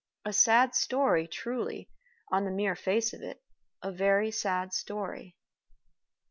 [0.25, 1.87] A sad story; truly,
[2.31, 3.43] on the mere face of it,
[3.83, 5.37] a very sad story.